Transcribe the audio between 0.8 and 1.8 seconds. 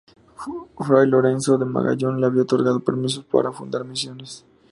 Fray Lorenzo de